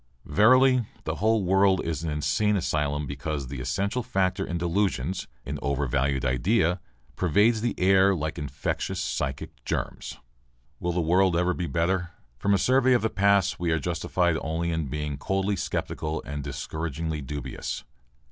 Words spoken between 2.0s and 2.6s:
an insane